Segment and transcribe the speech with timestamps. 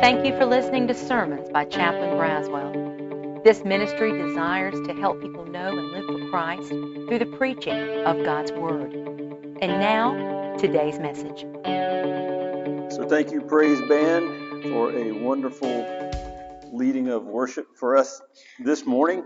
[0.00, 3.44] Thank you for listening to sermons by Chaplain Braswell.
[3.44, 8.24] This ministry desires to help people know and live for Christ through the preaching of
[8.24, 8.94] God's Word.
[8.94, 11.42] And now, today's message.
[12.90, 15.86] So, thank you, Praise Band, for a wonderful
[16.72, 18.22] leading of worship for us
[18.64, 19.22] this morning.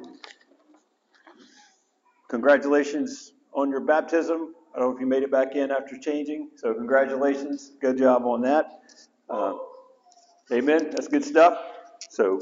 [2.31, 4.55] Congratulations on your baptism.
[4.75, 7.73] I don't know if you made it back in after changing, so congratulations.
[7.81, 8.81] Good job on that.
[9.31, 9.55] Uh,
[10.53, 10.91] amen.
[10.91, 11.59] That's good stuff.
[12.11, 12.41] So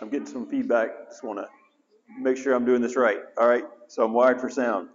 [0.00, 1.08] I'm getting some feedback.
[1.08, 1.46] Just want to
[2.20, 3.18] make sure I'm doing this right.
[3.38, 3.64] All right.
[3.88, 4.88] So I'm wired for sound.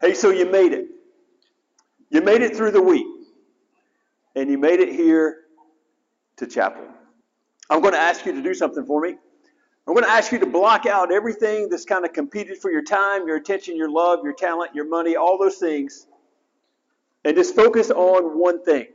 [0.00, 0.88] Hey, so you made it.
[2.10, 3.06] You made it through the week,
[4.34, 5.42] and you made it here
[6.36, 6.84] to chapel.
[7.68, 9.14] I'm going to ask you to do something for me.
[9.86, 12.82] I'm going to ask you to block out everything that's kind of competed for your
[12.82, 16.06] time, your attention, your love, your talent, your money, all those things,
[17.24, 18.86] and just focus on one thing.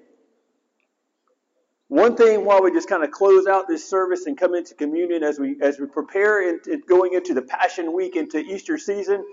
[1.88, 5.24] One thing while we just kind of close out this service and come into communion
[5.24, 9.24] as we as we prepare in, in going into the Passion Week into Easter season,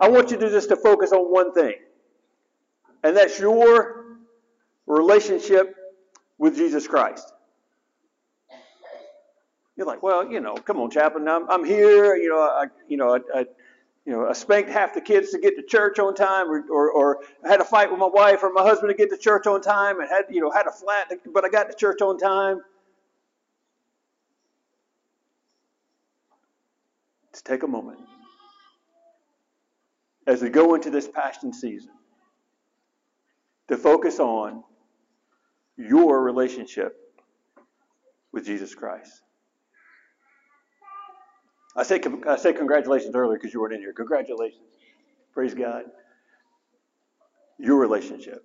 [0.00, 1.74] I want you to just to focus on one thing,
[3.02, 4.04] and that's your
[4.86, 5.74] relationship
[6.38, 7.32] with Jesus Christ.
[9.76, 12.16] You're like, well, you know, come on, chaplain, I'm, I'm here.
[12.16, 13.46] You know, I, you know, I, I,
[14.06, 16.90] you know, I spanked half the kids to get to church on time, or, or,
[16.92, 19.48] or I had a fight with my wife or my husband to get to church
[19.48, 22.16] on time, and had, you know, had a flat, but I got to church on
[22.16, 22.60] time.
[27.26, 27.98] Let's take a moment
[30.28, 31.90] as we go into this passion season
[33.68, 34.62] to focus on
[35.76, 36.96] your relationship
[38.32, 39.22] with Jesus Christ.
[41.76, 43.92] I say I said congratulations earlier because you weren't in here.
[43.92, 44.62] Congratulations.
[45.32, 45.84] Praise God.
[47.58, 48.44] Your relationship.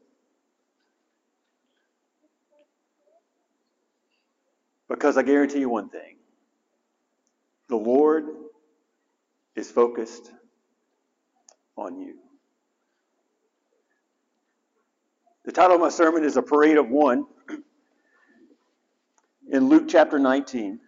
[4.89, 6.17] Because I guarantee you one thing.
[7.69, 8.25] The Lord
[9.55, 10.31] is focused
[11.77, 12.15] on you.
[15.45, 17.25] The title of my sermon is A Parade of One
[19.49, 20.79] in Luke chapter 19.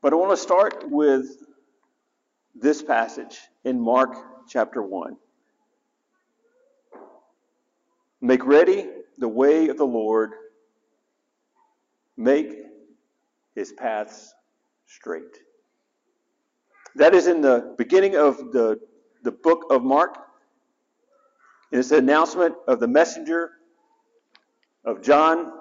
[0.00, 1.45] But I want to start with
[2.60, 4.14] this passage in Mark
[4.48, 5.16] chapter 1.
[8.20, 10.32] Make ready the way of the Lord,
[12.16, 12.50] make
[13.54, 14.34] his paths
[14.86, 15.38] straight.
[16.94, 18.80] That is in the beginning of the,
[19.22, 20.16] the book of Mark.
[21.70, 23.50] And It's the announcement of the messenger
[24.84, 25.52] of John,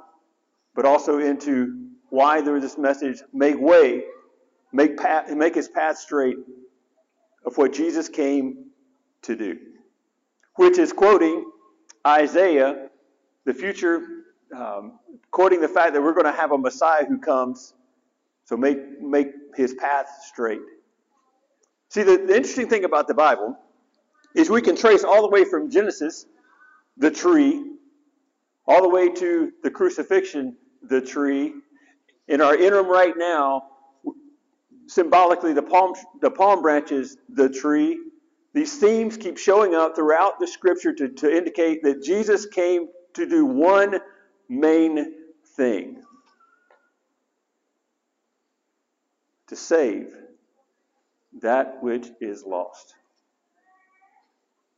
[0.75, 4.03] but also into why there is this message make way,
[4.72, 6.38] make, path, make his path straight
[7.57, 8.67] what Jesus came
[9.23, 9.57] to do,
[10.55, 11.45] which is quoting
[12.05, 12.89] Isaiah,
[13.45, 14.01] the future,
[14.55, 14.99] um,
[15.31, 17.73] quoting the fact that we're going to have a Messiah who comes,
[18.45, 20.61] so make, make his path straight.
[21.89, 23.57] See, the, the interesting thing about the Bible
[24.35, 26.25] is we can trace all the way from Genesis,
[26.97, 27.71] the tree,
[28.67, 31.53] all the way to the crucifixion, the tree.
[32.27, 33.63] In our interim right now,
[34.88, 38.00] symbolically the palm, the palm branches, the tree.
[38.53, 43.28] These themes keep showing up throughout the scripture to, to indicate that Jesus came to
[43.28, 44.00] do one
[44.50, 45.13] main
[45.56, 46.01] thing
[49.47, 50.07] to save
[51.41, 52.94] that which is lost.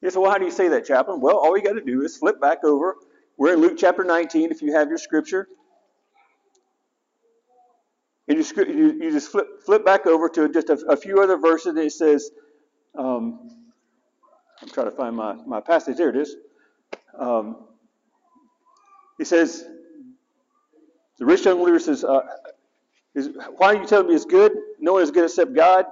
[0.02, 1.22] Yeah, so well, how do you say that, chaplain?
[1.22, 2.96] Well, all you got to do is flip back over.
[3.38, 5.48] We're in Luke chapter 19 if you have your scripture.
[8.28, 11.38] And you, you, you just flip, flip back over to just a, a few other
[11.38, 12.30] verses, and it says,
[12.98, 13.50] um,
[14.62, 15.98] I'm trying to find my, my passage.
[15.98, 16.36] There it is.
[17.18, 17.68] Um,
[19.18, 19.66] he says,
[21.18, 22.22] the rich young ruler says, uh,
[23.16, 24.52] is, Why are you telling me it's good?
[24.80, 25.86] No one is good except God.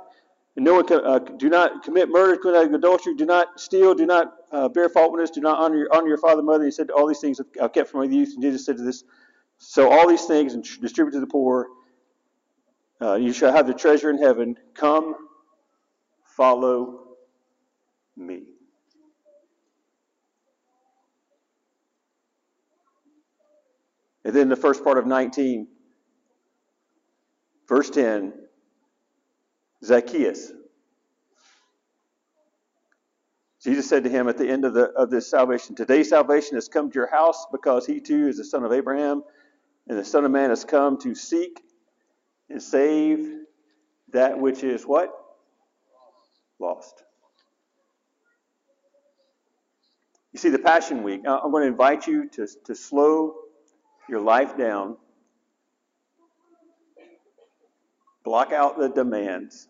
[0.56, 3.94] And no one can, uh, do not commit murder, do commit adultery, do not steal,
[3.94, 6.64] do not uh, bear false witness, do not honor your, honor your father and mother.
[6.64, 8.34] He said, All these things I've kept from my youth.
[8.34, 9.04] And Jesus said to this,
[9.58, 11.68] So all these things and distribute to the poor
[13.02, 14.56] uh, you shall have the treasure in heaven.
[14.74, 15.16] Come,
[16.24, 17.02] follow
[18.16, 18.44] me.
[24.24, 25.68] And then the first part of 19,
[27.68, 28.34] verse 10
[29.84, 30.52] Zacchaeus.
[33.64, 36.68] Jesus said to him at the end of, the, of this salvation, Today salvation has
[36.68, 39.24] come to your house because he too is the son of Abraham,
[39.88, 41.62] and the Son of Man has come to seek
[42.50, 43.28] and save
[44.12, 45.12] that which is what?
[46.60, 47.04] Lost.
[50.32, 53.36] You see, the Passion Week, I'm going to invite you to, to slow
[54.10, 54.98] your life down
[58.26, 59.70] block out the demands.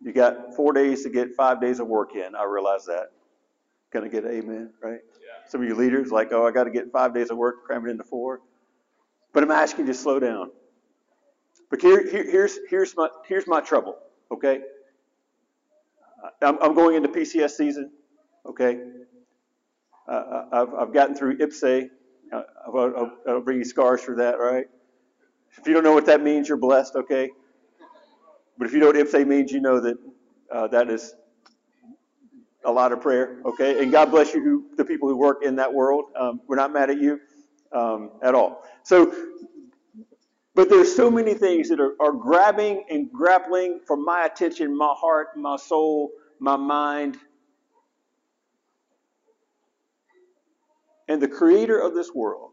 [0.00, 2.34] You got four days to get five days of work in.
[2.34, 3.08] I realize that.
[3.92, 5.00] Gonna get amen, right?
[5.20, 5.48] Yeah.
[5.48, 7.86] Some of you leaders like, oh, I got to get five days of work, cram
[7.86, 8.40] it into four.
[9.32, 10.50] But I'm asking you to slow down.
[11.70, 13.96] But here, here, here's here's my here's my trouble.
[14.30, 14.60] Okay.
[16.42, 17.90] I'm, I'm going into PCS season.
[18.44, 18.80] Okay.
[20.08, 21.88] Uh, I've I've gotten through IPPS-A.
[22.32, 24.66] Uh, I'll, I'll bring you scars for that, right?
[25.58, 26.96] If you don't know what that means, you're blessed.
[26.96, 27.30] Okay.
[28.58, 29.96] But if you know what IPPS-A means, you know that
[30.52, 31.14] uh, that is
[32.66, 33.82] a lot of prayer, okay?
[33.82, 36.06] And God bless you, who, the people who work in that world.
[36.18, 37.20] Um, we're not mad at you
[37.72, 38.64] um, at all.
[38.82, 39.14] So,
[40.56, 44.94] but there's so many things that are, are grabbing and grappling for my attention, my
[44.96, 47.18] heart, my soul, my mind.
[51.08, 52.52] And the creator of this world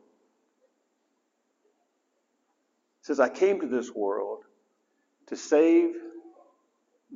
[3.04, 4.40] says, I came to this world
[5.28, 5.96] to save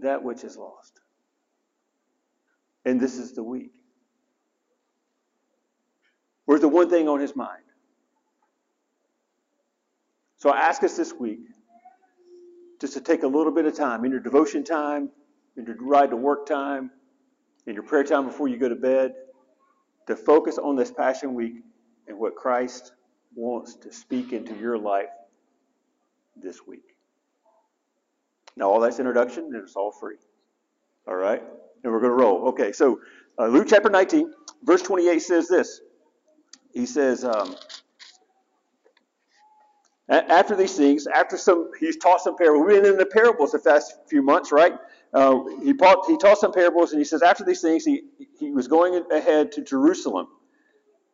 [0.01, 1.01] that which is lost.
[2.86, 3.74] And this is the week.
[6.45, 7.67] Where's the one thing on his mind?
[10.38, 11.39] So I ask us this week
[12.80, 15.10] just to take a little bit of time in your devotion time,
[15.56, 16.92] in your ride to work time,
[17.66, 19.13] in your prayer time before you go to bed,
[20.07, 21.56] to focus on this Passion Week
[22.07, 22.94] and what Christ
[23.36, 25.10] wants to speak into your life
[26.36, 26.95] this week.
[28.56, 30.16] Now, all that's introduction, and it's all free.
[31.07, 31.44] All right?
[31.83, 32.50] And we're going to roll.
[32.50, 33.00] Okay, so
[33.38, 34.31] uh, Luke chapter 19,
[34.63, 35.81] verse 28 says this.
[36.74, 37.56] He says, um,
[40.09, 42.65] after these things, after some, he's taught some parables.
[42.68, 44.74] We've been in the parables the past few months, right?
[45.13, 48.04] Uh, he, taught, he taught some parables, and he says, after these things, he,
[48.39, 50.27] he was going ahead to Jerusalem.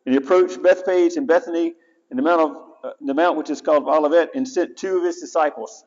[0.06, 1.74] And he approached Bethphage and Bethany,
[2.10, 5.04] and the mount, of, uh, the mount which is called Olivet, and sent two of
[5.04, 5.84] his disciples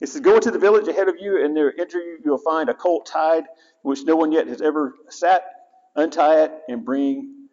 [0.00, 2.68] He says, Go into the village ahead of you, and there enter you, you'll find
[2.68, 3.44] a colt tied,
[3.82, 5.44] which no one yet has ever sat.
[5.96, 7.48] Untie it and bring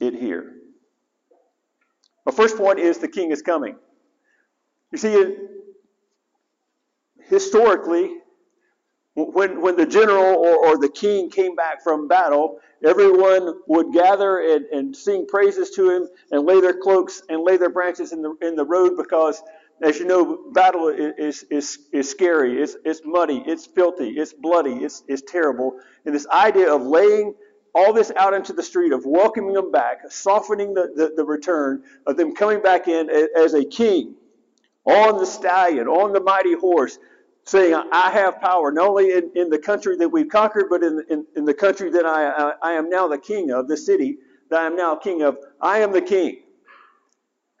[0.00, 0.54] it here.
[2.26, 3.76] My first point is the king is coming.
[4.92, 5.36] You see,
[7.28, 8.16] historically,
[9.14, 14.40] when, when the general or, or the king came back from battle, everyone would gather
[14.40, 18.22] and, and sing praises to him and lay their cloaks and lay their branches in
[18.22, 19.42] the, in the road because
[19.82, 24.74] as you know, battle is, is, is scary, it's, it's muddy, it's filthy, it's bloody,
[24.74, 25.78] it's, it's terrible.
[26.04, 27.34] And this idea of laying
[27.74, 31.82] all this out into the street, of welcoming them back, softening the, the, the return,
[32.06, 34.16] of them coming back in as a king,
[34.84, 36.98] on the stallion, on the mighty horse,
[37.44, 41.04] saying, I have power, not only in, in the country that we've conquered, but in,
[41.08, 44.18] in, in the country that I, I, I am now the king of, the city
[44.50, 45.38] that I am now king of.
[45.60, 46.42] I am the king.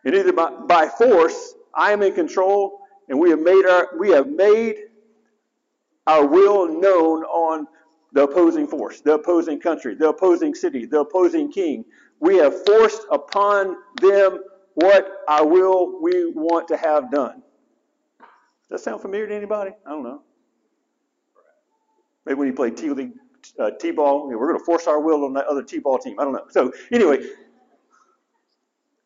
[0.04, 4.10] And either by, by force I am in control, and we have made our we
[4.10, 4.76] have made
[6.06, 7.66] our will known on
[8.12, 11.84] the opposing force, the opposing country, the opposing city, the opposing king.
[12.18, 14.40] We have forced upon them
[14.74, 17.42] what I will we want to have done.
[18.20, 19.72] Does that sound familiar to anybody?
[19.84, 20.22] I don't know.
[22.24, 23.12] Maybe when you play T-League,
[23.58, 26.20] uh, T-ball, we're going to force our will on that other T-ball team.
[26.20, 26.46] I don't know.
[26.50, 27.18] So anyway,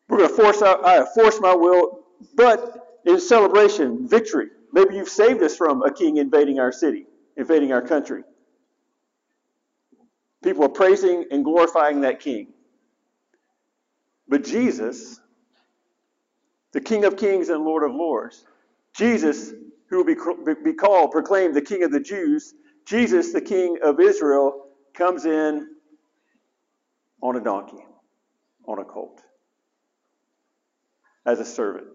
[0.07, 2.05] we're going to force our, I have forced my will
[2.35, 4.47] but in celebration, victory.
[4.73, 7.05] Maybe you've saved us from a king invading our city,
[7.37, 8.23] invading our country.
[10.43, 12.47] People are praising and glorifying that king.
[14.27, 15.19] But Jesus,
[16.75, 18.43] the King of Kings and Lord of Lords,
[18.97, 19.53] Jesus,
[19.89, 22.53] who will be, called, proclaimed the King of the Jews,
[22.85, 25.69] Jesus, the King of Israel, comes in
[27.21, 27.83] on a donkey,
[28.67, 29.21] on a colt,
[31.25, 31.87] as a servant.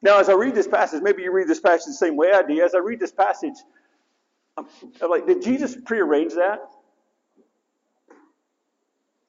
[0.00, 2.42] Now, as I read this passage, maybe you read this passage the same way I
[2.42, 2.62] do.
[2.64, 3.54] As I read this passage,
[4.56, 4.66] I'm,
[5.10, 6.60] like, did Jesus prearrange that?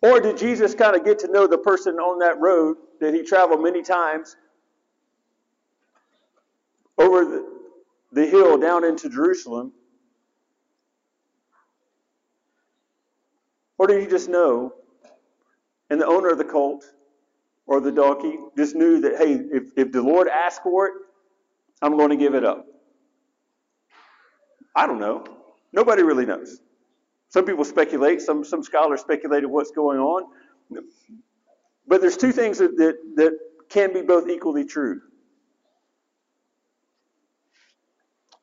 [0.04, 3.24] Or did Jesus kind of get to know the person on that road that he
[3.24, 4.36] traveled many times
[6.98, 7.60] over the,
[8.12, 9.72] the hill down into Jerusalem?
[13.78, 14.74] Or did he just know,
[15.90, 16.84] and the owner of the colt
[17.66, 20.94] or the donkey just knew that, hey, if, if the Lord asks for it,
[21.82, 22.66] I'm going to give it up.
[24.76, 25.26] I don't know.
[25.72, 26.60] Nobody really knows.
[27.34, 30.26] Some people speculate, some, some scholars speculate what's going on.
[31.88, 35.02] But there's two things that, that, that can be both equally true.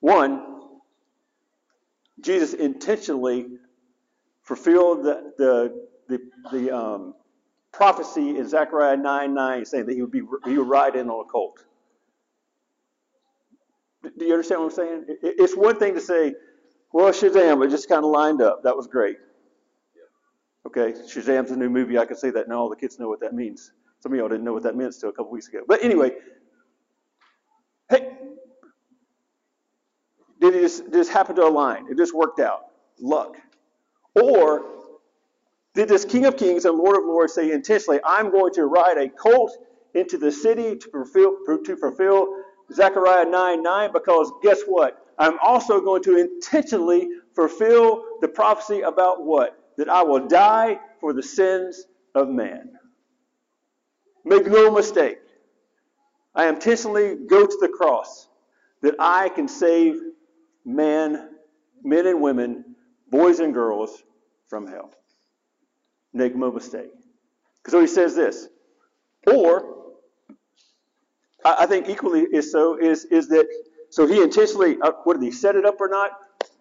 [0.00, 0.44] One,
[2.20, 3.46] Jesus intentionally
[4.42, 6.18] fulfilled the, the, the,
[6.50, 7.14] the um,
[7.72, 11.24] prophecy in Zechariah 9 9 saying that he would, be, he would ride in on
[11.24, 11.64] a colt.
[14.02, 15.04] Do you understand what I'm saying?
[15.22, 16.34] It's one thing to say,
[16.92, 18.64] well, Shazam, it just kind of lined up.
[18.64, 19.16] That was great.
[20.66, 21.98] Okay, Shazam's a new movie.
[21.98, 22.60] I can say that now.
[22.60, 23.72] All the kids know what that means.
[24.00, 25.60] Some of y'all didn't know what that meant still a couple weeks ago.
[25.66, 26.12] But anyway,
[27.90, 28.12] hey,
[30.40, 31.86] did it just, just happen to align?
[31.90, 32.66] It just worked out.
[32.98, 33.36] Luck.
[34.14, 34.64] Or
[35.74, 38.98] did this King of Kings and Lord of Lords say intentionally, I'm going to ride
[38.98, 39.56] a colt
[39.94, 42.34] into the city to fulfill, to fulfill
[42.72, 43.92] Zechariah 9 9?
[43.92, 45.09] Because guess what?
[45.20, 49.56] I'm also going to intentionally fulfill the prophecy about what?
[49.76, 51.84] That I will die for the sins
[52.14, 52.70] of man.
[54.24, 55.18] Make no mistake.
[56.34, 58.28] I intentionally go to the cross
[58.82, 59.96] that I can save
[60.64, 61.28] man,
[61.82, 62.64] men and women,
[63.10, 64.02] boys and girls
[64.48, 64.90] from hell.
[66.14, 66.90] Make no mistake.
[67.58, 68.48] Because so he says this.
[69.26, 69.76] Or,
[71.44, 73.46] I think equally is so, is, is that,
[73.90, 76.12] so he intentionally, uh, did he set it up or not?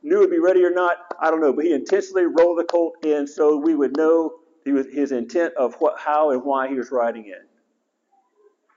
[0.01, 0.97] Knew it would be ready or not?
[1.21, 1.53] I don't know.
[1.53, 4.33] But he intentionally rolled the colt in so we would know
[4.65, 7.45] he was, his intent of what, how and why he was riding in.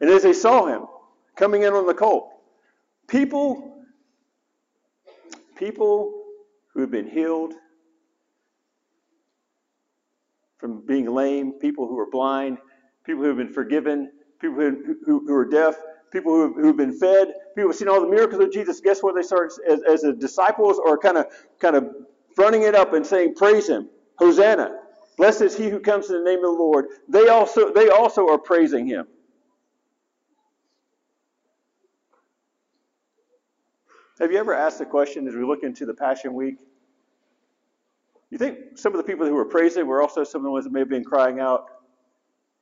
[0.01, 0.87] And as they saw him
[1.37, 2.31] coming in on the colt,
[3.09, 3.85] people,
[5.57, 6.13] people
[6.75, 7.55] who had been healed
[10.59, 12.59] from being lame, people who are blind,
[13.05, 15.77] people who have been forgiven, people who, who, who are deaf,
[16.13, 18.81] people who have, who have been fed, people who've seen all the miracles of Jesus.
[18.81, 19.15] Guess what?
[19.15, 21.27] They start as, as the disciples are kind of
[21.61, 21.89] kind of
[22.37, 23.89] fronting it up and saying, "Praise Him,
[24.19, 24.71] Hosanna,
[25.17, 28.29] blessed is He who comes in the name of the Lord." They also they also
[28.29, 29.07] are praising Him.
[34.21, 36.59] Have you ever asked the question as we look into the Passion Week?
[38.31, 40.65] You think some of the people who were praising were also some of the ones
[40.65, 41.67] that may have been crying out,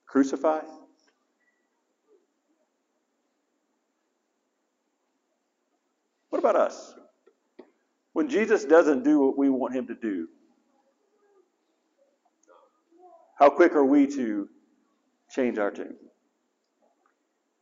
[0.06, 0.60] Crucify?
[6.30, 6.94] What about us?
[8.12, 10.28] When Jesus doesn't do what we want him to do,
[13.38, 14.48] how quick are we to
[15.30, 15.96] change our tune?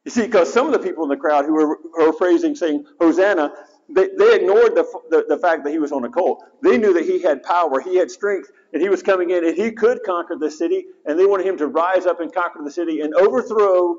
[0.04, 2.54] You see, because some of the people in the crowd who were, who were praising,
[2.54, 3.52] saying, Hosanna,
[3.90, 6.44] they, they ignored the, the, the, fact that he was on a colt.
[6.62, 9.56] They knew that he had power, he had strength, and he was coming in, and
[9.56, 12.70] he could conquer the city, and they wanted him to rise up and conquer the
[12.70, 13.96] city and overthrow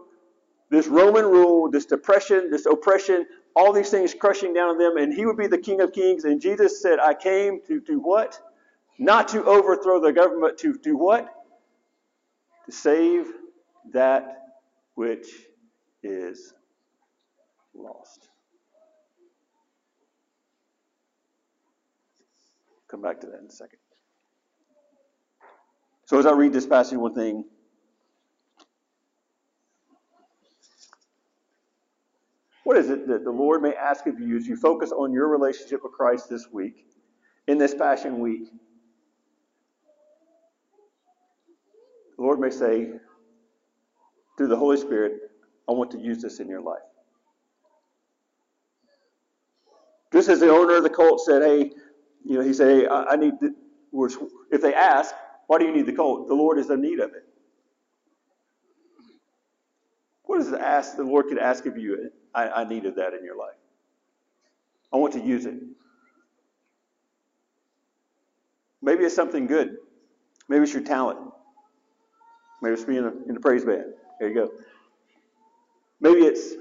[0.69, 5.13] this Roman rule, this depression, this oppression, all these things crushing down on them, and
[5.13, 6.23] he would be the King of Kings.
[6.23, 8.39] And Jesus said, I came to do what?
[8.97, 11.27] Not to overthrow the government, to do what?
[12.65, 13.27] To save
[13.93, 14.37] that
[14.95, 15.27] which
[16.03, 16.53] is
[17.73, 18.27] lost.
[22.89, 23.79] Come back to that in a second.
[26.05, 27.45] So as I read this passage, one thing.
[32.69, 35.27] What is it that the Lord may ask of you as you focus on your
[35.27, 36.85] relationship with Christ this week,
[37.47, 38.43] in this Passion Week?
[42.15, 42.91] The Lord may say,
[44.37, 45.13] through the Holy Spirit,
[45.67, 46.77] I want to use this in your life.
[50.13, 51.71] Just as the owner of the cult said, hey,
[52.23, 53.51] you know, he say, I, I need, the,
[54.51, 55.15] if they ask,
[55.47, 56.27] why do you need the colt?
[56.27, 57.23] The Lord is in need of it.
[60.25, 62.11] What is the ask the Lord could ask of you?
[62.33, 63.55] I, I needed that in your life.
[64.93, 65.55] I want to use it.
[68.81, 69.77] Maybe it's something good.
[70.47, 71.19] Maybe it's your talent.
[72.61, 73.93] Maybe it's being in the praise band.
[74.19, 74.51] There you go.
[76.01, 76.53] Maybe it's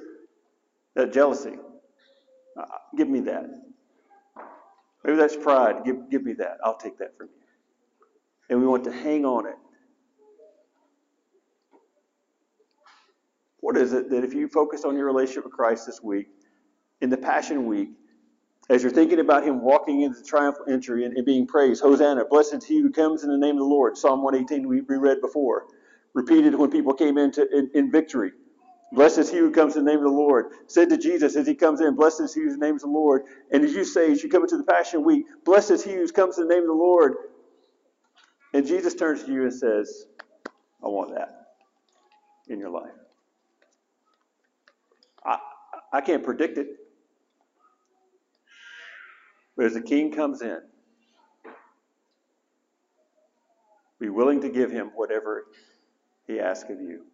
[0.94, 1.54] that jealousy.
[2.58, 2.64] Uh,
[2.96, 3.46] give me that.
[5.04, 5.84] Maybe that's pride.
[5.84, 6.58] Give, give me that.
[6.64, 7.42] I'll take that from you.
[8.50, 9.54] And we want to hang on it.
[13.68, 16.28] What is it that if you focus on your relationship with Christ this week,
[17.02, 17.90] in the Passion Week,
[18.70, 22.24] as you're thinking about Him walking into the triumphal entry and, and being praised, Hosanna,
[22.30, 25.20] blessed is He who comes in the name of the Lord, Psalm 118 we, read
[25.20, 25.64] before,
[26.14, 28.32] repeated when people came into in, in victory.
[28.94, 30.46] Blessed is he who comes in the name of the Lord.
[30.66, 33.24] Said to Jesus as he comes in, Blessed is he whose name is the Lord.
[33.52, 36.08] And as you say, as you come into the Passion Week, Blessed is he who
[36.08, 37.16] comes in the name of the Lord.
[38.54, 40.06] And Jesus turns to you and says,
[40.82, 41.48] I want that
[42.48, 42.92] in your life.
[45.28, 45.38] I,
[45.92, 46.68] I can't predict it.
[49.56, 50.60] But as the king comes in,
[54.00, 55.44] be willing to give him whatever
[56.26, 57.04] he asks of you.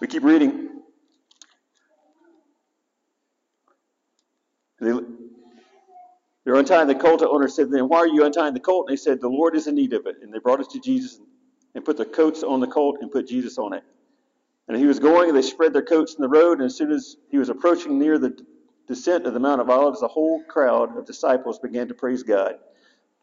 [0.00, 0.70] We keep reading.
[4.80, 4.98] They,
[6.44, 7.20] they're untying the colt.
[7.20, 8.86] The owner said, Then why are you untying the colt?
[8.88, 10.16] And they said, The Lord is in need of it.
[10.22, 11.26] And they brought it to Jesus and
[11.84, 13.84] put the coats on the colt and put Jesus on it.
[14.68, 16.58] And he was going, and they spread their coats in the road.
[16.58, 18.36] And as soon as he was approaching near the
[18.86, 22.54] descent of the Mount of Olives, the whole crowd of disciples began to praise God,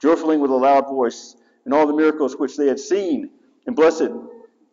[0.01, 1.35] joyfully with a loud voice,
[1.65, 3.29] in all the miracles which they had seen,
[3.65, 4.09] and blessed,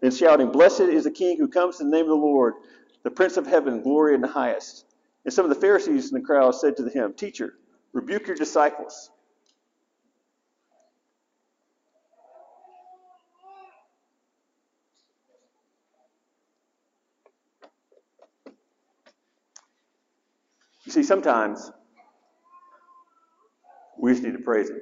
[0.02, 2.54] and shouting, Blessed is the King who comes in the name of the Lord,
[3.02, 4.86] the Prince of heaven, glory in the highest.
[5.24, 7.54] And some of the Pharisees in the crowd said to him, Teacher,
[7.92, 9.10] rebuke your disciples.
[20.94, 21.70] See, sometimes
[23.98, 24.80] we just need to praise Him.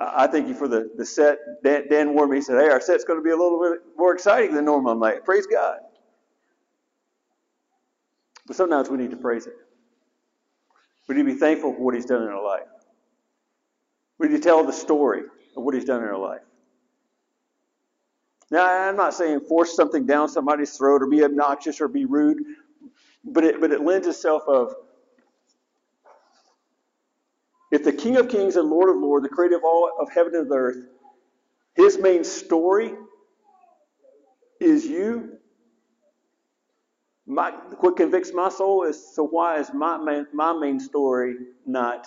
[0.00, 1.38] I thank you for the, the set.
[1.62, 2.38] Dan, Dan warned me.
[2.38, 4.92] He said, Hey, our set's going to be a little bit more exciting than normal.
[4.92, 5.78] I'm like, Praise God.
[8.46, 9.52] But sometimes we need to praise Him.
[11.08, 12.66] We need to be thankful for what He's done in our life.
[14.18, 15.22] We need to tell the story
[15.56, 16.40] of what He's done in our life.
[18.50, 22.38] Now, I'm not saying force something down somebody's throat or be obnoxious or be rude,
[23.24, 24.74] but it, but it lends itself of
[27.70, 30.34] if the King of Kings and Lord of Lords, the creator of all of heaven
[30.34, 30.76] and earth,
[31.74, 32.92] his main story
[34.60, 35.38] is you,
[37.26, 37.50] my,
[37.80, 42.06] what convicts my soul is so why is my main, my main story not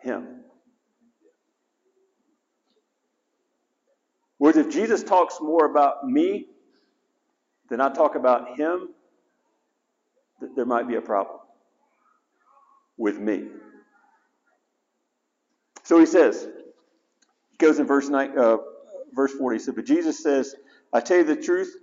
[0.00, 0.42] him?
[4.36, 6.46] Whereas if Jesus talks more about me
[7.70, 8.90] than I talk about him,
[10.40, 11.38] th- there might be a problem
[12.96, 13.44] with me.
[15.84, 16.46] So he says,
[17.50, 18.58] he goes in verse, nine, uh,
[19.14, 20.54] verse 40, he said, But Jesus says,
[20.92, 21.74] I tell you the truth.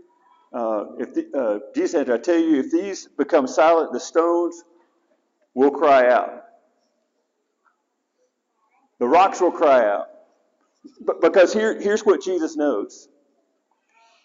[0.53, 4.63] Uh, if the, uh, Jesus said, I tell you, if these become silent, the stones
[5.53, 6.43] will cry out.
[9.00, 10.07] The rocks will cry out.
[11.01, 13.09] But because here, here's what Jesus knows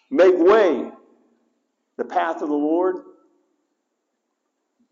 [0.09, 0.91] make way
[1.97, 2.97] the path of the Lord.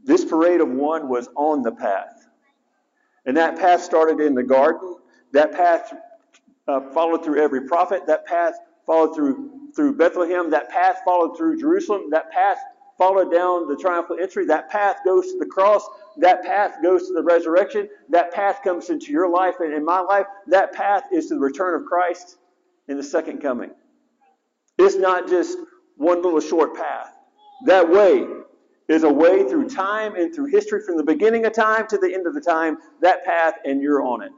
[0.04, 2.28] This parade of one was on the path.
[3.26, 4.96] And that path started in the garden.
[5.34, 5.94] That path
[6.68, 8.08] uh, followed through every prophet.
[8.08, 8.54] That path
[8.86, 10.50] followed through, through Bethlehem.
[10.52, 12.10] That path followed through Jerusalem.
[12.12, 12.58] That path
[12.98, 14.46] followed down the triumphal entry.
[14.46, 15.88] That path goes to the cross.
[16.18, 17.88] That path goes to the resurrection.
[18.10, 20.26] That path comes into your life and in my life.
[20.48, 22.38] That path is to the return of Christ
[22.88, 23.72] in the second coming.
[24.78, 25.58] It's not just
[25.98, 27.14] one little short path.
[27.66, 28.26] That way
[28.89, 32.12] is a way through time and through history from the beginning of time to the
[32.13, 32.78] end of the time.
[33.02, 34.32] That path, and you're on it.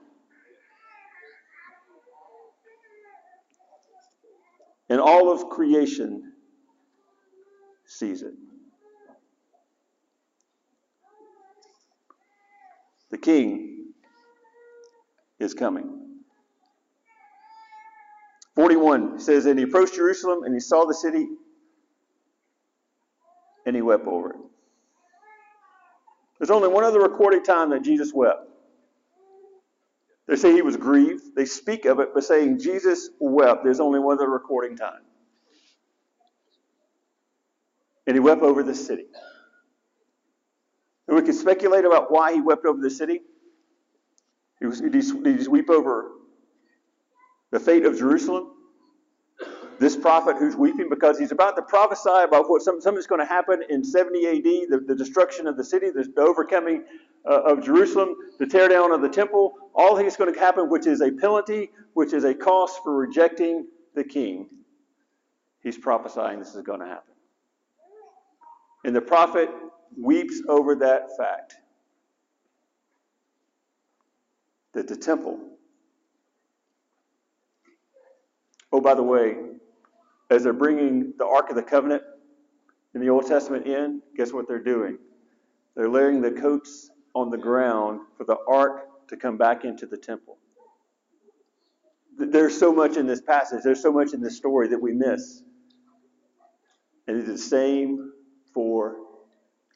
[4.89, 6.33] And all of creation
[7.85, 8.33] sees it.
[13.09, 13.93] The king
[15.39, 15.97] is coming.
[18.55, 21.27] 41 says, And he approached Jerusalem and he saw the city
[23.65, 24.37] and he wept over it.
[26.39, 28.47] There's only one other recorded time that Jesus wept.
[30.27, 31.35] They say he was grieved.
[31.35, 35.01] They speak of it, by saying Jesus wept, there's only one other recording time.
[38.07, 39.05] And he wept over the city.
[41.07, 43.21] And we can speculate about why he wept over the city.
[44.59, 46.11] He was, did, he, did he weep over
[47.51, 48.51] the fate of Jerusalem?
[49.81, 53.25] This prophet who's weeping because he's about to prophesy about what some, something's going to
[53.25, 56.83] happen in 70 AD, the, the destruction of the city, the, overcoming
[57.27, 61.01] uh, of Jerusalem, the teardown of the temple, all things going to happen, which is
[61.01, 63.65] a penalty, which is a cost for rejecting
[63.95, 64.49] the king.
[65.63, 67.15] He's prophesying this is going to happen.
[68.85, 69.49] And the prophet
[69.97, 71.55] weeps over that fact
[74.75, 75.39] that the temple,
[78.71, 79.37] oh, by the way,
[80.31, 82.01] as they're bringing the Ark of the Covenant
[82.95, 84.97] in the Old Testament in, guess what they're doing?
[85.75, 89.97] They're laying the coats on the ground for the Ark to come back into the
[89.97, 90.37] temple.
[92.17, 95.43] There's so much in this passage, there's so much in this story that we miss.
[97.07, 98.13] And it's the same
[98.53, 98.95] for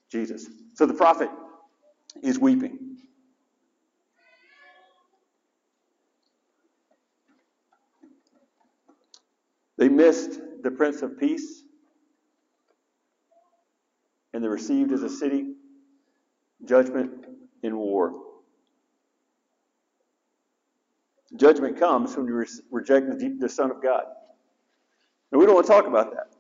[0.10, 0.48] Jesus.
[0.76, 1.30] So the prophet
[2.24, 2.80] is weeping.
[9.78, 11.64] They missed the Prince of Peace,
[14.34, 15.54] and they received as a city
[16.66, 17.12] judgment
[17.62, 18.14] in war.
[21.36, 24.06] Judgment comes when you re- reject the, the, Son of God.
[25.32, 26.32] And we don't want to talk about that.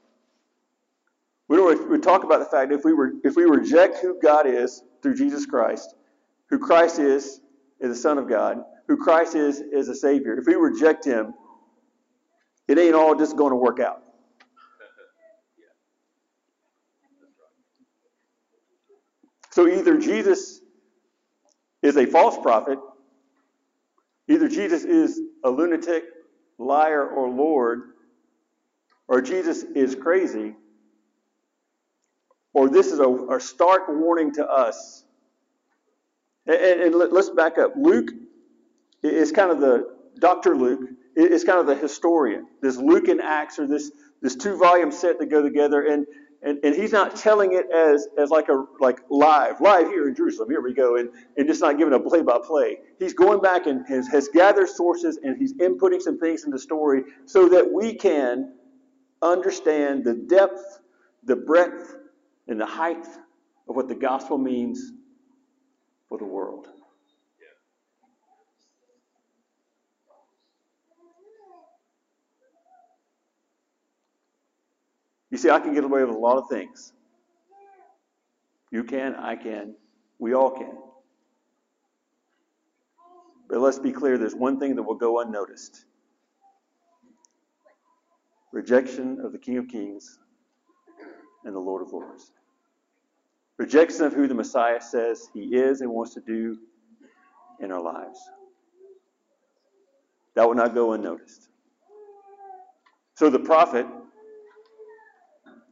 [1.47, 3.99] We don't want to talk about the fact that if we, were, if we reject
[3.99, 5.93] who God is through Jesus Christ,
[6.49, 7.41] who Christ is
[7.79, 11.33] is the Son of God, who Christ is is a Savior, if we reject Him,
[12.67, 14.04] it ain't all just going to work out.
[19.55, 20.59] So either Jesus
[21.81, 22.77] is a false prophet,
[24.27, 26.03] either Jesus is a lunatic,
[26.57, 27.93] liar, or Lord,
[29.07, 30.55] or Jesus is crazy,
[32.53, 35.05] or this is a, a stark warning to us.
[36.45, 37.75] And, and, and let's back up.
[37.77, 38.09] Luke
[39.03, 39.87] is kind of the,
[40.19, 40.57] Dr.
[40.57, 40.81] Luke
[41.15, 42.45] is kind of the historian.
[42.61, 43.89] This Luke and Acts are this,
[44.21, 45.81] this two volume set that go together.
[45.81, 46.05] And,
[46.45, 50.15] and, and he's not telling it as, as like a like live, live here in
[50.15, 52.77] Jerusalem, here we go, and, and just not giving a play by play.
[52.99, 56.59] He's going back and has, has gathered sources and he's inputting some things in the
[56.59, 58.53] story so that we can
[59.23, 60.81] understand the depth,
[61.23, 61.95] the breadth,
[62.47, 63.07] and the height
[63.67, 64.91] of what the gospel means
[66.07, 66.67] for the world.
[75.35, 76.93] You see, I can get away with a lot of things.
[78.71, 79.75] You can, I can,
[80.17, 80.71] we all can.
[83.49, 85.83] But let's be clear there's one thing that will go unnoticed
[88.53, 90.19] rejection of the King of Kings
[91.43, 92.31] and the Lord of Lords.
[93.57, 96.57] Rejection of who the Messiah says he is and wants to do
[97.59, 98.21] in our lives.
[100.35, 101.49] That will not go unnoticed.
[103.15, 103.85] So the prophet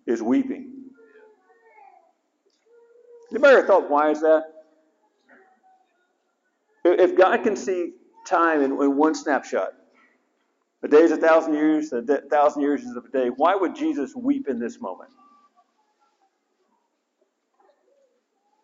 [0.08, 0.72] is weeping.
[3.32, 4.44] Anybody ever thought, why is that?
[6.86, 7.94] If God can see
[8.28, 9.70] time in, in one snapshot,
[10.84, 14.14] a day is a thousand years, a thousand years is a day, why would Jesus
[14.16, 15.10] weep in this moment?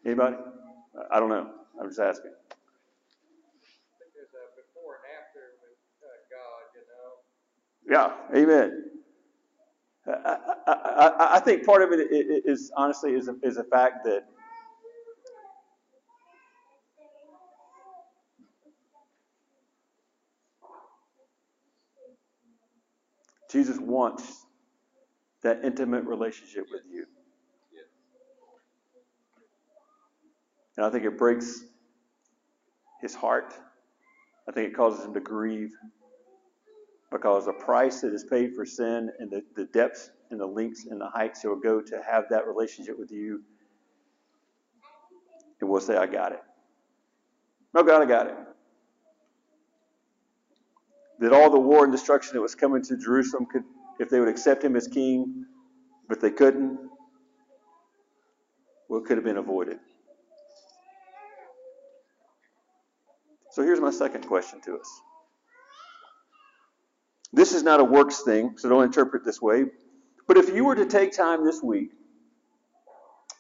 [0.06, 0.36] Anybody?
[1.12, 1.49] I don't know.
[1.82, 2.32] I'm just asking.
[7.89, 8.88] Yeah, amen.
[10.10, 12.08] I, I, I, think part of it
[12.45, 14.26] is honestly is a, is a fact that
[23.52, 24.45] Jesus wants
[25.43, 27.06] that intimate relationship with you.
[30.78, 31.63] And I think it breaks
[33.02, 33.54] his heart.
[34.48, 35.72] I think it causes him to grieve
[37.12, 40.86] because the price that is paid for sin and the, the depths and the lengths
[40.86, 43.41] and the heights he'll go to have that relationship with you.
[45.60, 46.39] And we'll say, I got it.
[47.74, 48.36] No, God, I got it.
[51.19, 53.63] That all the war and destruction that was coming to Jerusalem could,
[54.00, 55.45] if they would accept him as king,
[56.08, 56.80] but they couldn't,
[58.88, 59.80] well, could have been avoided.
[63.52, 65.02] So here's my second question to us.
[67.31, 69.65] This is not a works thing, so don't interpret this way.
[70.27, 71.91] But if you were to take time this week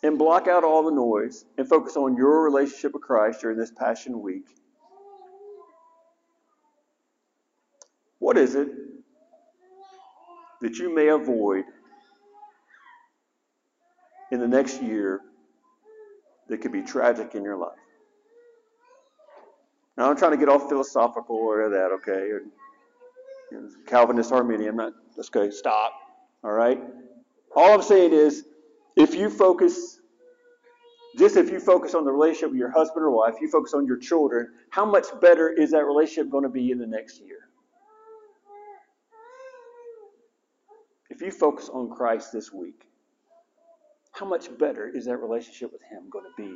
[0.03, 3.71] and block out all the noise and focus on your relationship with Christ during this
[3.71, 4.45] Passion Week,
[8.19, 8.69] what is it
[10.61, 11.65] that you may avoid
[14.31, 15.21] in the next year
[16.47, 17.77] that could be tragic in your life?
[19.97, 22.29] Now, I'm trying to get all philosophical or that, okay?
[23.87, 24.69] Calvinist Arminian.
[24.69, 24.93] I'm not,
[25.35, 25.93] okay, stop.
[26.43, 26.79] All right?
[27.55, 28.45] All I'm saying is,
[28.95, 29.99] if you focus,
[31.17, 33.85] just if you focus on the relationship with your husband or wife, you focus on
[33.85, 37.37] your children, how much better is that relationship going to be in the next year?
[41.09, 42.85] If you focus on Christ this week,
[44.11, 46.55] how much better is that relationship with Him going to be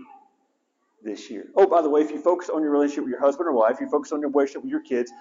[1.03, 1.45] this year?
[1.55, 3.77] Oh, by the way, if you focus on your relationship with your husband or wife,
[3.81, 5.11] you focus on your relationship with your kids,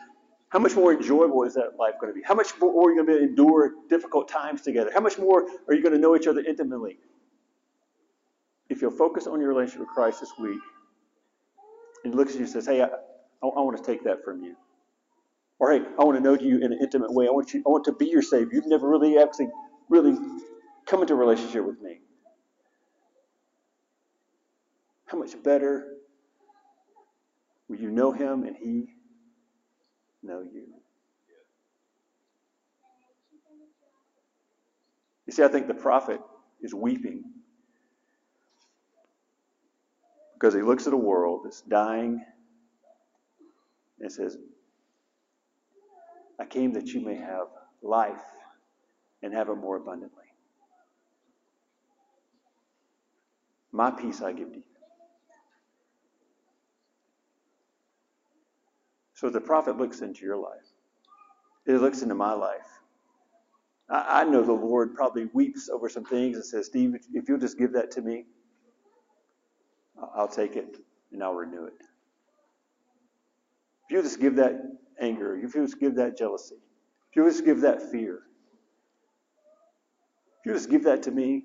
[0.53, 2.23] how much more enjoyable is that life going to be?
[2.23, 4.91] How much more are you going to to endure difficult times together?
[4.93, 6.99] How much more are you going to know each other intimately?
[8.69, 10.61] If you'll focus on your relationship with Christ this week,
[12.05, 14.25] and he looks at you and says, Hey, I, I, I want to take that
[14.27, 14.55] from you.
[15.59, 17.27] Or hey, I want to know you in an intimate way.
[17.27, 18.51] I want you I want to be your Savior.
[18.53, 19.49] You've never really actually
[19.89, 20.19] really
[20.85, 22.01] come into a relationship with me.
[25.07, 25.95] How much better
[27.69, 28.89] will you know him and he
[30.23, 30.67] know you.
[35.27, 36.21] You see, I think the prophet
[36.61, 37.25] is weeping
[40.35, 42.21] because he looks at a world that's dying
[44.01, 44.37] and says,
[46.41, 47.47] I came that you may have
[47.83, 48.21] life
[49.23, 50.25] and have it more abundantly.
[53.71, 54.72] My peace I give to you.
[59.23, 60.67] So the prophet looks into your life.
[61.65, 62.67] It looks into my life.
[63.89, 67.39] I, I know the Lord probably weeps over some things and says, Steve, if you'll
[67.39, 68.25] just give that to me,
[70.17, 70.77] I'll take it
[71.13, 71.75] and I'll renew it.
[73.89, 74.61] If you just give that
[75.01, 76.57] anger, if you just give that jealousy,
[77.11, 78.23] if you just give that fear,
[80.41, 81.45] if you just give that to me,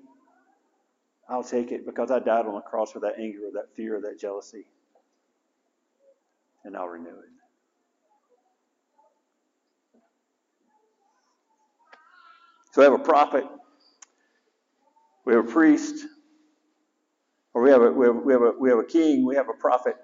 [1.28, 3.98] I'll take it because I died on the cross for that anger or that fear
[3.98, 4.64] or that jealousy.
[6.64, 7.37] And I'll renew it.
[12.78, 13.44] So we have a prophet,
[15.26, 16.06] we have a priest,
[17.52, 19.48] or we have a, we have, we have a, we have a king, we have
[19.48, 19.96] a prophet,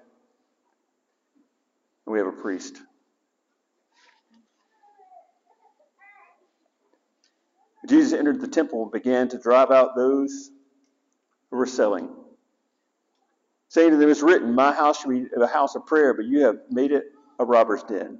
[2.05, 2.75] and we have a priest.
[7.87, 10.49] Jesus entered the temple and began to drive out those
[11.51, 12.09] who were selling,
[13.69, 16.41] saying to them, It's written, My house shall be a house of prayer, but you
[16.41, 17.05] have made it
[17.39, 18.19] a robber's den.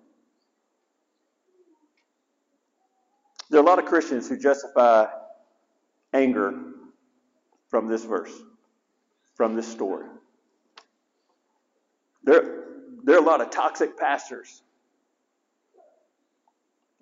[3.50, 5.08] There are a lot of Christians who justify
[6.14, 6.54] anger
[7.70, 8.32] from this verse,
[9.36, 10.08] from this story.
[12.24, 12.64] There,
[13.04, 14.64] there are a lot of toxic pastors.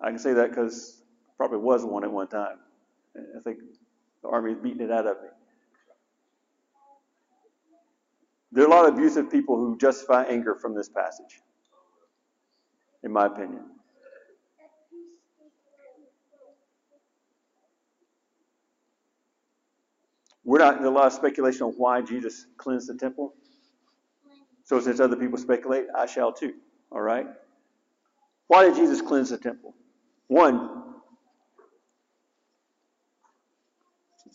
[0.00, 1.02] I can say that because
[1.36, 2.58] probably was one at one time.
[3.16, 3.58] I think
[4.22, 5.28] the army is beating it out of me.
[8.52, 11.40] There are a lot of abusive people who justify anger from this passage,
[13.02, 13.64] in my opinion.
[20.44, 23.34] We're not in a lot of speculation on why Jesus cleansed the temple.
[24.64, 26.54] So since other people speculate, I shall too.
[26.90, 27.26] All right?
[28.48, 29.74] Why did Jesus cleanse the temple?
[30.28, 30.82] One,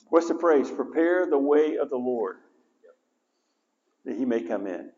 [0.10, 0.70] what's the phrase?
[0.72, 2.38] Prepare the way of the Lord
[4.06, 4.92] that he may come in.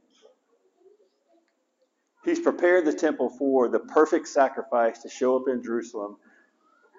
[2.24, 6.17] He's prepared the temple for the perfect sacrifice to show up in Jerusalem,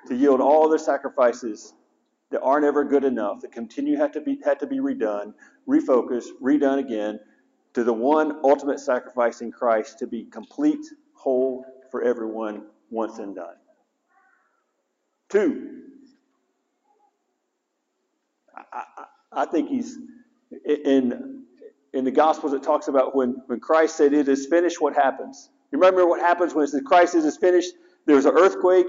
[0.08, 1.72] to yield all the sacrifices
[2.32, 5.34] that aren't ever good enough, that continue had to be had to be redone,
[5.68, 7.20] refocused, redone again,
[7.74, 13.34] to the one ultimate sacrifice in Christ to be complete, whole for everyone, once and
[13.34, 13.54] done.
[15.28, 15.82] Two,
[18.54, 19.98] I, I, I think he's
[20.66, 21.44] in
[21.92, 22.54] in the Gospels.
[22.54, 25.50] It talks about when when Christ said, "It is finished." What happens?
[25.70, 27.72] You remember what happens when it says, "Christ it is finished"?
[28.06, 28.88] There was an earthquake,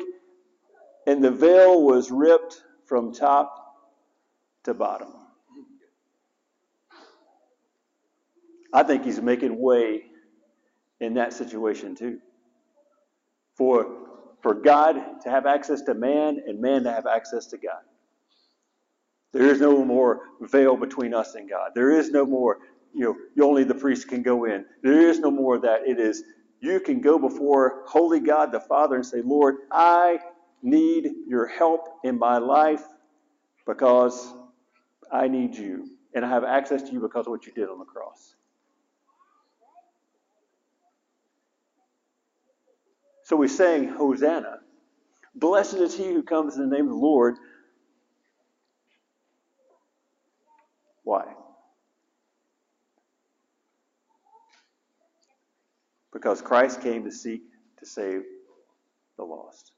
[1.06, 3.52] and the veil was ripped from top
[4.64, 5.08] to bottom.
[8.72, 10.04] I think he's making way
[11.00, 12.20] in that situation too.
[13.58, 13.88] For,
[14.44, 17.82] for God to have access to man and man to have access to God.
[19.32, 21.72] There is no more veil between us and God.
[21.74, 22.60] There is no more,
[22.94, 24.66] you know, only the priest can go in.
[24.84, 25.80] There is no more that.
[25.88, 26.24] It is,
[26.62, 30.20] you can go before holy God the Father and say, Lord, I
[30.64, 32.84] need your help in my life
[33.68, 34.34] because
[35.12, 35.88] I need you.
[36.16, 38.36] And I have access to you because of what you did on the cross.
[43.26, 44.60] So we sang Hosanna.
[45.36, 47.36] Blessed is he who comes in the name of the Lord.
[51.04, 51.26] Why?
[56.14, 57.42] Because Christ came to seek
[57.80, 58.24] to save
[59.18, 59.73] the lost.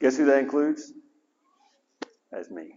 [0.00, 0.92] Guess who that includes?
[2.32, 2.74] As me.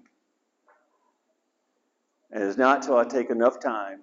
[2.31, 4.01] And it's not until I take enough time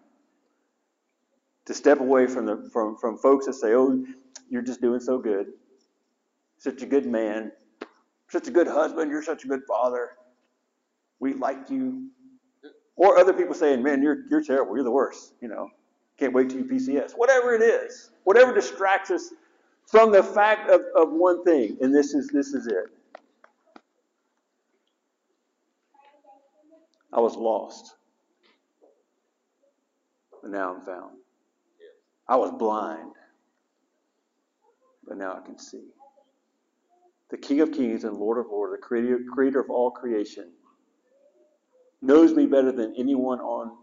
[1.66, 4.04] to step away from the from, from folks that say, Oh,
[4.48, 5.48] you're just doing so good.
[6.59, 7.52] Such a good man.
[8.28, 9.11] Such a good husband.
[9.11, 10.11] You're such a good father.
[11.18, 12.09] We like you.
[12.96, 15.68] Or other people saying, Man, you're you're terrible, you're the worst, you know.
[16.16, 17.12] Can't wait till you PCS.
[17.12, 18.11] Whatever it is.
[18.24, 19.33] Whatever distracts us
[19.87, 22.90] from the fact of, of one thing, and this is this is it.
[27.12, 27.94] I was lost.
[30.42, 31.16] But now I'm found.
[32.29, 33.12] I was blind.
[35.07, 35.88] But now I can see.
[37.31, 40.53] The King of Kings and Lord of Lords, the creator, creator of all creation,
[42.03, 43.77] knows me better than anyone on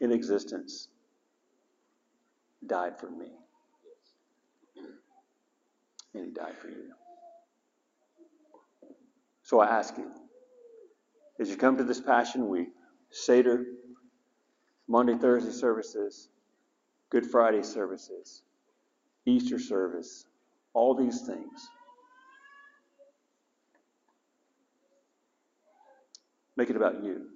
[0.00, 0.88] in existence,
[2.66, 3.32] died for me.
[6.14, 6.92] And he died for you.
[9.42, 10.10] So I ask you,
[11.40, 12.68] as you come to this Passion Week,
[13.10, 13.64] Seder,
[14.88, 16.28] Monday, Thursday services,
[17.10, 18.42] Good Friday services,
[19.26, 20.26] Easter service,
[20.74, 21.68] all these things.
[26.56, 27.26] Make it about you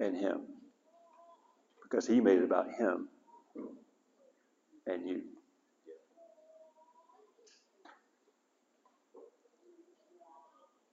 [0.00, 0.40] and Him.
[1.82, 3.08] Because He made it about Him
[4.86, 5.22] and you.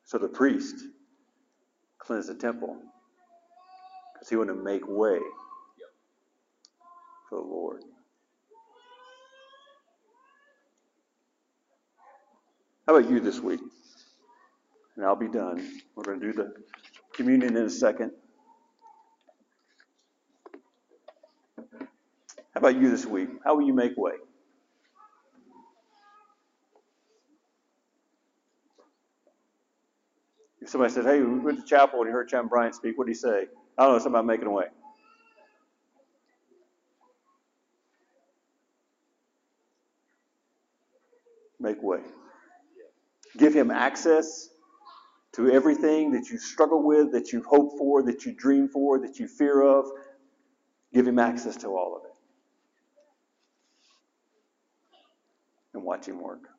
[0.06, 0.76] So the priest
[2.00, 2.78] cleansed the temple
[4.14, 5.20] Because he want to make way
[7.30, 7.82] for the Lord.
[12.88, 13.62] How about you this week?
[14.96, 15.82] And I'll be done.
[15.96, 16.54] We're going to do the
[17.14, 18.12] communion in a second.
[22.54, 23.30] How about you this week?
[23.44, 24.14] How will you make way?
[30.76, 33.12] Somebody said, hey, we went to chapel and you heard Chaplain Bryant speak, what did
[33.12, 33.46] he say?
[33.78, 34.66] I don't know, about making a way.
[41.62, 42.02] Make way.
[43.38, 44.50] Give him access
[45.36, 49.18] to everything that you struggle with, that you hope for, that you dream for, that
[49.18, 49.86] you fear of.
[50.94, 52.18] Give him access to all of it.
[55.74, 56.50] And watch him work.